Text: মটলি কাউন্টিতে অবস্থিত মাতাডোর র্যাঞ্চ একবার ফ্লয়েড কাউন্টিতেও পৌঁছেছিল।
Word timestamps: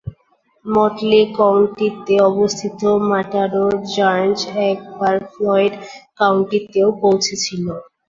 মটলি 0.65 1.21
কাউন্টিতে 1.37 2.15
অবস্থিত 2.29 2.79
মাতাডোর 3.09 3.71
র্যাঞ্চ 3.93 4.39
একবার 4.71 5.15
ফ্লয়েড 5.31 5.73
কাউন্টিতেও 6.19 6.89
পৌঁছেছিল। 7.01 7.65